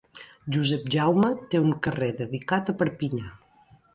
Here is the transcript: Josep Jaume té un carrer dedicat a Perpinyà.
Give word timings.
Josep 0.53 0.87
Jaume 0.95 1.29
té 1.51 1.61
un 1.65 1.75
carrer 1.87 2.09
dedicat 2.23 2.71
a 2.73 2.77
Perpinyà. 2.83 3.29